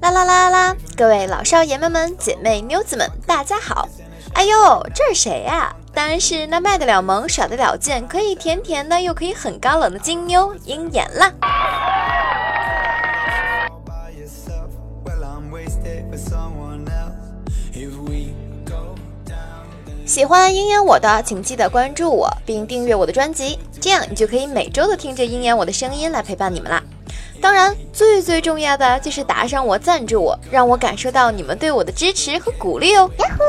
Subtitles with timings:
[0.00, 0.76] 啦啦啦啦！
[0.96, 3.88] 各位老少爷们们、姐妹妞子们，大家好！
[4.34, 5.74] 哎呦，这是谁呀？
[5.92, 11.32] 当然是那卖得了萌、耍得了贱、可以甜甜的又可以很高冷的金妞鹰眼啦！
[20.06, 26.82] 喜欢鹰眼我的，请记得关注我并订阅我的专辑，这样你就可以每周都听着鹰眼我的声音来陪伴你们啦。
[27.40, 33.10] 当然，最最重要的就是打赏我、赞助我，让我感受到你们对我的支持和鼓励哦！
[33.18, 33.44] 呀呼！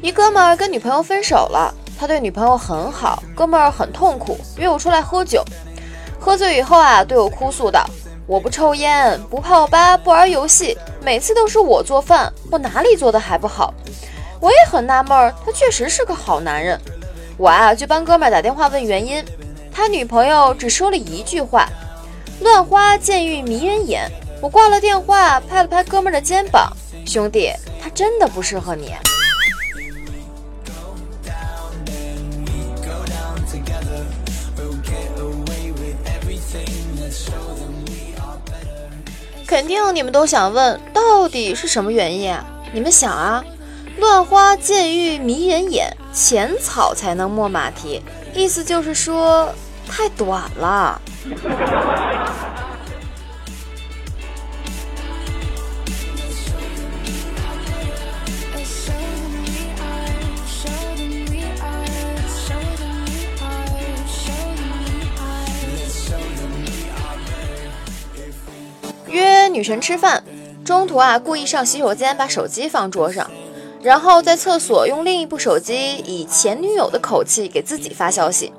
[0.00, 1.74] 一哥们儿跟女朋友分手了。
[1.98, 5.42] 他对女朋友很好，哥们儿很痛苦，约我出来喝酒。
[6.20, 7.84] 喝醉以后啊，对我哭诉道
[8.26, 10.76] ：“我不抽烟，不泡吧，不玩游戏，
[11.08, 13.72] 每次都是我做饭，我哪里做的还不好？”
[14.40, 16.78] 我也很纳闷，他确实是个好男人。
[17.38, 19.24] 我啊，就帮哥们儿打电话问原因，
[19.72, 21.66] 他女朋友只说了一句话
[22.44, 24.06] ：“乱花渐欲迷人眼。”
[24.42, 26.70] 我挂了电话，拍了拍哥们儿的肩膀
[27.08, 28.92] ：“兄弟，他真的不适合你。”
[39.48, 42.44] 肯定你们都想问，到底是什么原因啊？
[42.70, 43.42] 你们想啊，
[43.96, 48.02] 乱花渐欲迷人眼，浅草才能没马蹄，
[48.34, 49.48] 意思就是说
[49.88, 51.00] 太短了。
[69.58, 70.22] 女神吃饭，
[70.64, 73.28] 中途啊故意上洗手间把手机放桌上，
[73.82, 78.52] 然后在厕所用另一部手机以前女友的口气给自己发消息：“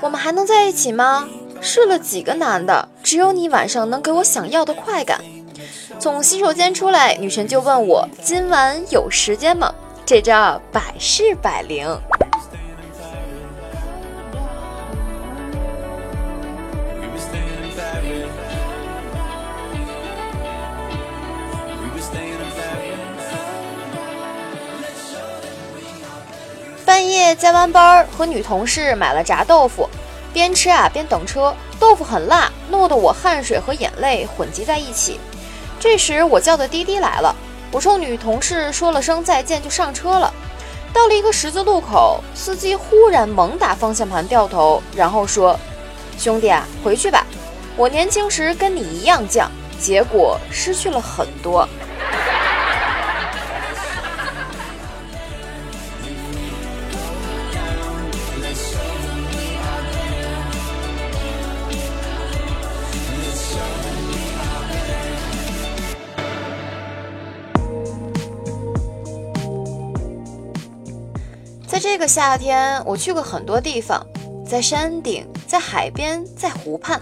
[0.00, 1.28] 我们还能在一起吗？
[1.60, 5.20] 试了几个男的，只有你晚上能给我想要的快感。”
[6.00, 9.74] 从洗手间出来，女神就问我今晚有时间吗？
[10.06, 11.86] 这招百试百灵。
[27.24, 29.88] 夜加完班儿，和女同事买了炸豆腐，
[30.32, 31.54] 边吃啊边等车。
[31.80, 35.18] 豆腐很辣，弄得我汗水和眼泪混集在一起。
[35.80, 37.34] 这时我叫的滴滴来了，
[37.72, 40.32] 我冲女同事说了声再见就上车了。
[40.92, 45.58] 到了一个十字路口，司机忽然猛打方向盘掉头，然后说
[46.18, 47.26] ：“兄弟啊，回去吧，
[47.76, 49.46] 我年轻时跟你一样犟，
[49.80, 51.66] 结果失去了很多。”
[71.94, 74.04] 这个夏天，我去过很多地方，
[74.44, 77.00] 在山顶，在海边，在湖畔。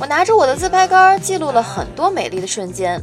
[0.00, 2.98] 我拿着我的自拍杆，记录了很多美丽的瞬间。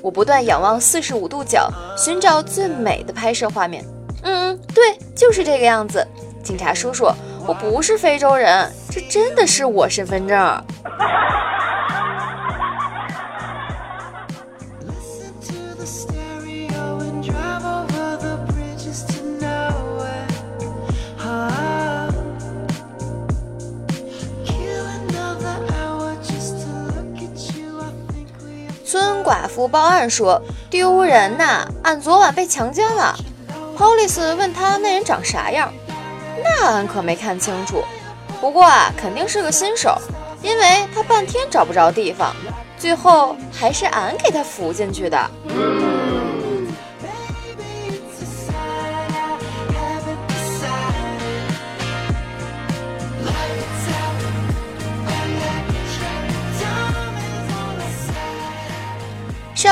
[0.00, 3.84] 我不断仰望四十五度角，寻找最美的拍摄画面。
[4.22, 6.02] 嗯，对，就是这个样子。
[6.42, 7.12] 警察叔叔，
[7.46, 10.64] 我不是非洲人，这真的是我身份证。
[29.58, 31.66] 不报案说：“丢人呐！
[31.82, 33.12] 俺昨晚被强奸了。
[33.76, 35.72] ”Police 问他那人长啥样，
[36.44, 37.82] 那俺可没看清楚。
[38.40, 39.98] 不过啊，肯定是个新手，
[40.42, 42.32] 因为他半天找不着地方，
[42.78, 45.18] 最后还是俺给他扶进去的。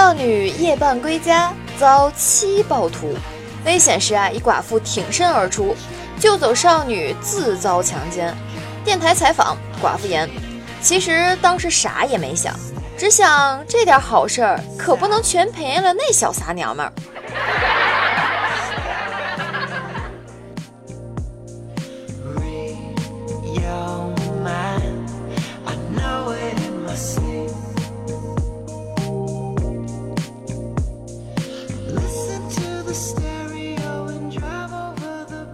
[0.06, 3.12] 少女夜半归家遭妻暴徒，
[3.64, 5.74] 危险时啊，一寡妇挺身而出
[6.16, 8.32] 救走少女，自遭强奸。
[8.84, 10.30] 电台采访寡妇言
[10.80, 12.54] ：“其实当时啥也没想，
[12.96, 16.92] 只想这点好事儿可不能全赔了那小撒娘们儿。”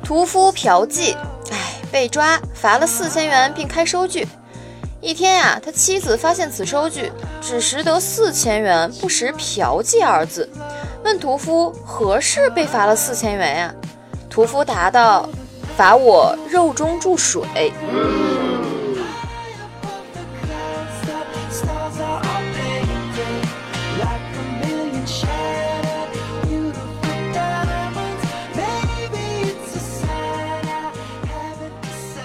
[0.05, 1.17] 屠夫嫖妓，
[1.50, 4.29] 哎，被抓，罚了四千元，并开收据。
[5.00, 7.11] 一天呀，他妻子发现此收据，
[7.41, 10.49] 只识得四千元，不识嫖妓二字，
[11.03, 13.75] 问屠夫何事被罚了四千元呀？
[14.29, 15.29] 屠夫答道：
[15.77, 17.73] 罚我肉中注水。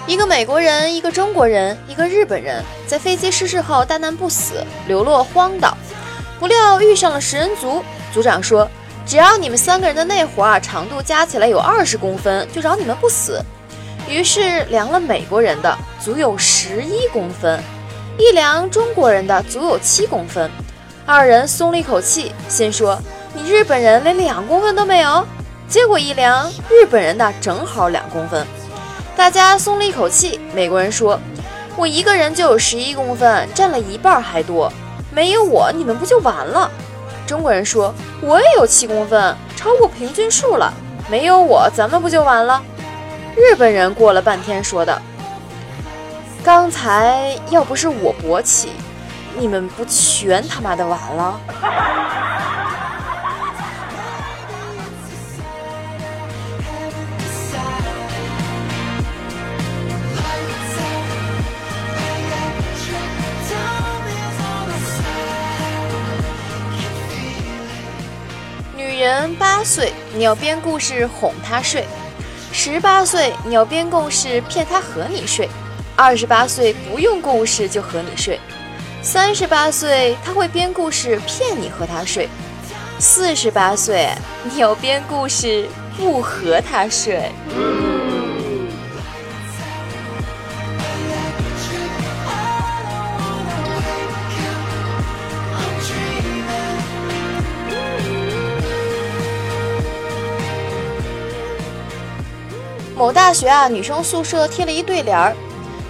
[0.08, 5.76] 一个美国人，一个中国人，一个日本人，在飞机失事后大难不死，流落荒岛，
[6.40, 7.84] 不料遇上了食人族。
[8.10, 8.66] 族长说
[9.04, 13.38] ：“只要你们三个人的内活啊长度加起来有二十公分，就饶你们不死。”
[14.08, 17.60] 于是量了美国人的，足有十一公分；
[18.16, 20.50] 一量中国人的，足有七公分。
[21.04, 22.98] 二人松了一口气，心说
[23.36, 25.22] ：“你日本人连两公分都没有。”
[25.68, 28.46] 结果一量，日本人的正好两公分。
[29.18, 30.38] 大家松了一口气。
[30.54, 31.18] 美国人说
[31.76, 34.72] ：“我一个人就有十一公分，占了一半还多。
[35.10, 36.70] 没有我，你们不就完了？”
[37.26, 37.92] 中国人说
[38.22, 40.72] ：“我也有七公分，超过平均数了。
[41.10, 42.62] 没有我，咱们不就完了？”
[43.36, 45.02] 日本人过了半天说的
[46.44, 48.70] ：“刚才要不是我勃起，
[49.36, 51.40] 你们不全他妈的完了？”
[68.98, 71.84] 人八岁，你要编故事哄他睡；
[72.52, 75.48] 十八岁，你要编故事骗他和你睡；
[75.94, 78.40] 二十八岁不用故事就和你睡；
[79.00, 82.26] 三十八岁他会编故事骗你和他睡；
[82.98, 84.08] 四十八岁
[84.42, 87.30] 你要编故事不和他睡。
[102.98, 105.32] 某大学啊，女生宿舍贴了一对联儿：“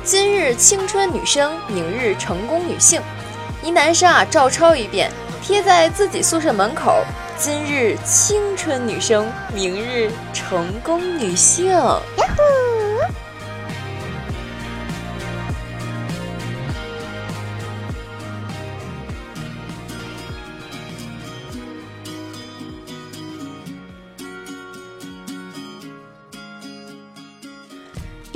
[0.05, 3.01] 今日青春女生，明日成功女性。”
[3.65, 5.11] 一男生啊，照抄一遍，
[5.43, 7.03] 贴在自己宿舍门口
[7.39, 11.99] ：“今日青春女生，明日成功女性。”呀
[12.37, 12.78] 呼！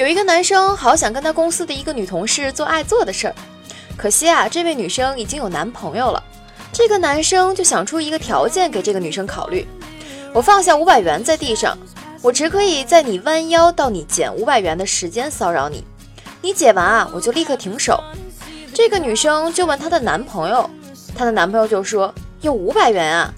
[0.03, 3.35] 有一个男生好想跟他公司的一个女同事做爱做的事儿，
[3.97, 6.21] 可惜啊，这位女生已经有男朋友了。
[6.73, 9.65] 这个男生就想出一个条件给这个女生考虑：
[10.35, 11.79] 我放下五百元在地上，
[12.21, 15.85] 我只可以在你弯腰到你捡五百元的时间骚扰你，
[16.41, 18.03] 你捡完啊，我就立刻停手。
[18.75, 20.69] 这个女生就问她的男朋友，
[21.15, 23.33] 她的男朋友就说：有五百元啊，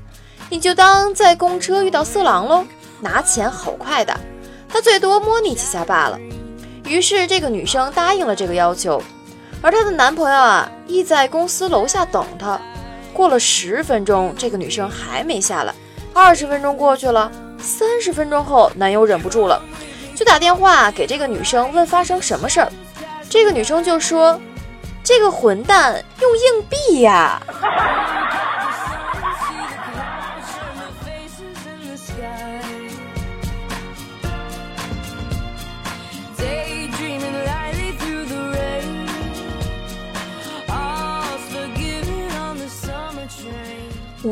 [0.49, 2.65] 你就当在公车遇到色狼喽，
[3.03, 4.19] 拿钱好快的，
[4.67, 6.19] 他最多摸你几下罢了。
[6.87, 9.03] 于是这个女生答应了这个要求，
[9.63, 12.61] 而她的男朋友啊，亦在公司楼下等她。
[13.13, 15.75] 过了十分钟，这个女生还没下来。
[16.13, 19.63] 二十分钟过去了，三十分钟后，男友忍不住了，
[20.15, 22.71] 就打电话给这个女生问发生什么事儿。
[23.31, 24.39] 这个女生就说
[25.03, 27.41] ：“这个混蛋用硬币呀。”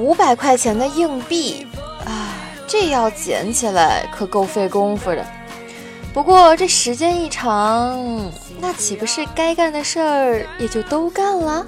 [0.03, 1.65] 五百块钱的硬币
[2.05, 2.35] 啊，
[2.67, 5.25] 这要捡起来可够费功夫的。
[6.13, 8.29] 不过这时间一长，
[8.59, 11.65] 那岂不是该干的事儿也就都干了？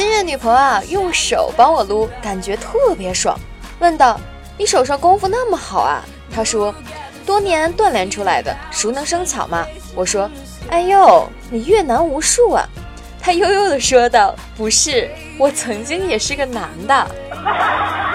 [0.00, 3.38] 新任女朋友啊，用手帮我撸，感觉特别爽。
[3.80, 4.18] 问道
[4.56, 6.02] ：“你手上功夫那么好啊？”
[6.34, 6.74] 她说
[7.26, 10.30] ：“多年锻炼出来的，熟能生巧嘛。”我说
[10.72, 12.66] ：“哎呦，你越男无数啊！”
[13.20, 17.06] 她悠悠地说道：“不是，我曾经也是个男的。”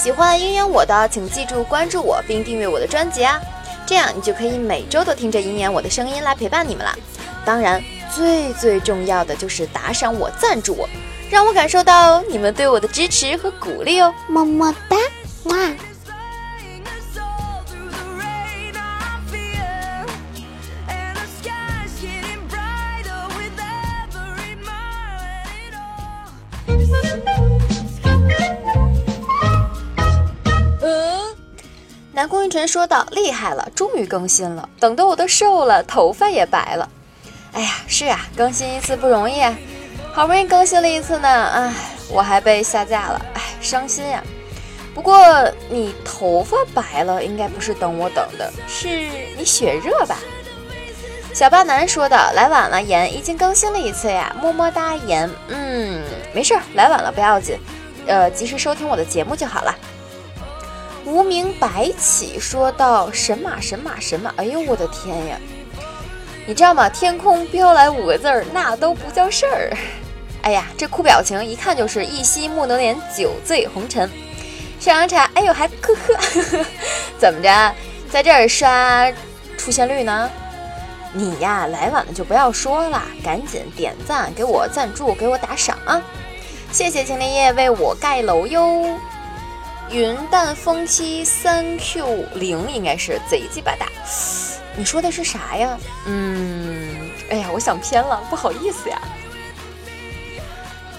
[0.00, 3.38] 喜欢鹰眼我的，请记住关注我并订阅我的专辑啊，
[3.84, 6.98] 这样你就可以每周都听着鹰眼我的声音来陪伴你们了。
[7.44, 10.88] 当然，最最重要的就是打赏我、赞助我，
[11.28, 14.96] 让我感受到你们对我的支持和鼓励哦，么么哒，
[15.44, 15.54] 哇！
[32.20, 36.86] 南宫云晨说道：“厉害了，终于更新了，等得我都瘦了，头发也白了。
[37.52, 39.56] 哎呀，是啊，更新一次不容易啊，
[40.12, 41.72] 好不容易更新了一次呢，哎，
[42.10, 44.22] 我还被下架了，哎，伤心呀。
[44.94, 45.18] 不过
[45.70, 49.08] 你头发白了，应该不是等我等的，是
[49.38, 50.18] 你血热吧？”
[51.32, 57.58] 小霸男说道：“来晚了，言已经更新了一次呀，么么哒，言，嗯，没事，来晚了不要紧，
[58.06, 59.74] 呃，及时收听我的节目就好了。”
[61.04, 64.32] 无名白起说道：“神马神马神马！
[64.36, 65.38] 哎呦我的天呀！
[66.46, 66.88] 你知道吗？
[66.88, 69.72] 天空飘来五个字儿，那都不叫事儿。
[70.42, 74.10] 哎呀，这哭表情一看就是一夕莫能连，酒醉红尘。
[74.78, 76.64] 上阳茶，哎呦还呵呵，
[77.18, 77.74] 怎么着，
[78.10, 79.10] 在这儿刷
[79.56, 80.30] 出现率呢？
[81.12, 86.00] 你呀，来晚了就不要说了，赶紧点赞，给我赞助，给我打赏啊！
[86.72, 88.98] 谢谢青莲叶为我盖楼哟。”
[89.92, 93.86] 云淡风轻三 Q 零应该是贼鸡巴大，
[94.76, 95.76] 你说的是啥呀？
[96.06, 99.00] 嗯，哎呀，我想偏了，不好意思呀。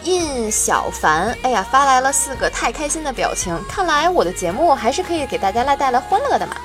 [0.04, 6.56] 印小凡，哎呀，发来了四个太开心的表情，看来我的节目还是可以给大家来带来欢乐的嘛。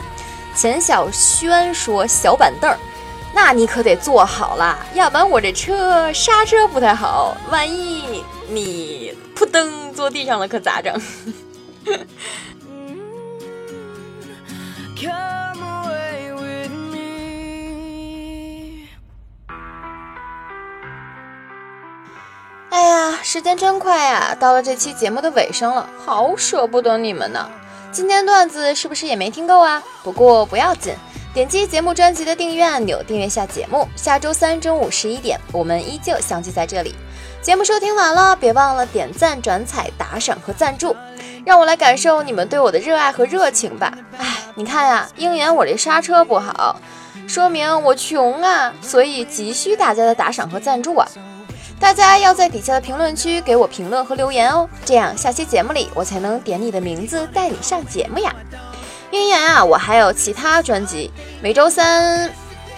[0.53, 2.75] 钱小轩说小板凳，
[3.33, 11.01] 那你可得坐好了，要不然我这车刹车不太好，万一你扑噔坐地上了可咋整？
[23.37, 24.35] 时间真快呀！
[24.41, 27.47] 到了这期节目的尾声了，好舍不得你们呢。
[27.93, 29.83] 今天段子是不是也没听够啊？
[30.03, 30.95] 不过不要紧，
[31.35, 33.87] 点击节目专辑的订阅按钮，订阅下节目。
[33.95, 36.95] 下周三中午十一点，我们依旧相聚在这里。
[37.43, 40.97] 节目收听完了，别忘了点赞、转采、打赏和赞助，
[41.45, 43.93] 让我来感受你们对我的热爱和热情吧。
[44.17, 46.81] 哎，你看呀，鹰眼我这刹车不好，
[47.29, 51.07] 说明我穷啊，所以急需大家的打赏和赞助啊！
[51.79, 58.35] 大家要在底下的评论区给我评论和留言哦，这样下期节目里我才能点你的名字带你上节目呀。
[59.13, 62.31] 鹰眼啊，我还有其他专辑，每周三，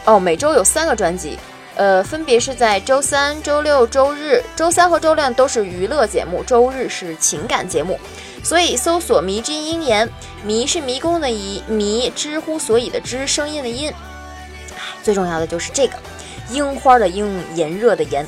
[0.05, 1.39] 哦，每周有三个专辑。
[1.77, 4.43] 呃，分别是在周三、周六、周日。
[4.57, 7.99] 周三和周六都是娱乐节目，周日是情感节目。
[8.43, 10.09] 所以搜索“迷之音言”，
[10.45, 13.93] 迷是迷宫的迷，迷之乎所以的之，声音的音。
[15.05, 15.95] 最重要的就是这个
[16.51, 18.27] 樱花的樱，炎热的炎。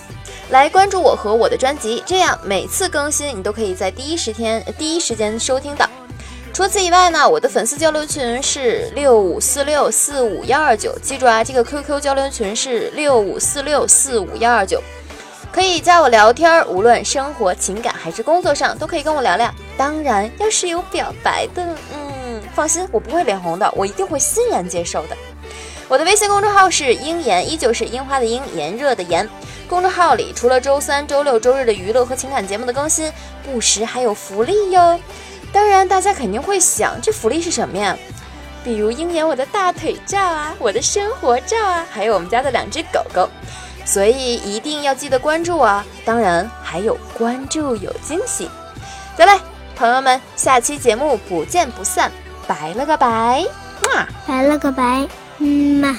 [0.50, 5.88] 来关注我和我的专辑，这样每次更新你都可以在第一时间第一时间收听到。
[6.52, 14.82] 除此以外呢，我的粉丝交流群是六五四六四五幺二九，记住啊，这个 QQ 交流群是六五四六四五幺二九，
[15.52, 19.48] 可以加我聊天儿，无论生活、情感还是工作上，都可以跟我聊聊。
[19.76, 21.64] 当然，要是有表白的，
[21.94, 25.16] 嗯，放心，我不会脸红的，我一定会欣然接受的。
[25.86, 29.28] 我的微信公众号是樱炎，依旧是樱花的樱，炎热的炎。
[29.70, 33.10] 公众号里除了周三、周六、周日的娱乐和情感节目的更新，
[33.44, 34.98] 不时还有福利哟。
[35.52, 37.96] 当然，大家肯定会想，这福利是什么呀？
[38.64, 43.30] 比如鹰眼我的大腿照啊，我的生活照啊，还有我们家的两只狗狗，
[43.84, 45.86] 所以一定要记得关注啊！
[46.04, 48.50] 当然，还有关注有惊喜。
[49.16, 49.38] 得嘞，
[49.76, 52.10] 朋友们，下期节目不见不散，
[52.48, 53.46] 拜了个拜，
[53.82, 55.06] 嘛拜了个拜，
[55.38, 55.96] 嗯嘛。